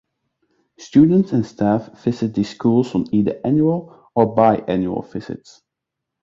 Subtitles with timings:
[0.79, 5.61] Students and staff visit these schools on either annual or bi-annual visits.